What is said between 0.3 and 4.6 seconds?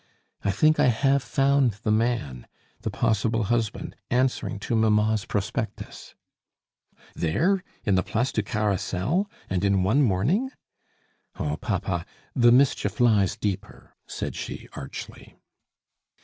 I think I have found the man, the possible husband, answering